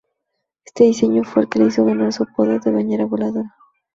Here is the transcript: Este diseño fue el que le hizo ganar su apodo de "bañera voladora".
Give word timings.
Este 0.65 0.85
diseño 0.85 1.23
fue 1.23 1.43
el 1.43 1.49
que 1.49 1.59
le 1.59 1.67
hizo 1.67 1.85
ganar 1.85 2.11
su 2.11 2.23
apodo 2.23 2.57
de 2.57 2.71
"bañera 2.71 3.05
voladora". 3.05 3.55